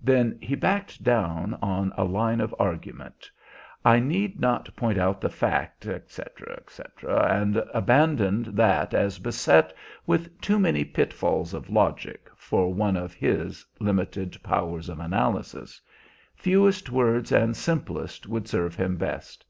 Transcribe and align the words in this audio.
Then 0.00 0.38
he 0.40 0.54
backed 0.54 1.02
down 1.02 1.54
on 1.60 1.92
a 1.96 2.04
line 2.04 2.40
of 2.40 2.54
argument, 2.60 3.28
"I 3.84 3.98
need 3.98 4.38
not 4.38 4.76
point 4.76 4.98
out 4.98 5.20
the 5.20 5.28
fact," 5.28 5.84
etc., 5.84 6.60
and 7.28 7.56
abandoned 7.74 8.46
that 8.56 8.94
as 8.94 9.18
beset 9.18 9.74
with 10.06 10.40
too 10.40 10.60
many 10.60 10.84
pitfalls 10.84 11.52
of 11.54 11.70
logic, 11.70 12.30
for 12.36 12.72
one 12.72 12.96
of 12.96 13.14
his 13.14 13.66
limited 13.80 14.40
powers 14.44 14.88
of 14.88 15.00
analysis. 15.00 15.80
Fewest 16.36 16.90
words 16.90 17.32
and 17.32 17.56
simplest 17.56 18.28
would 18.28 18.46
serve 18.46 18.76
him 18.76 18.96
best. 18.96 19.44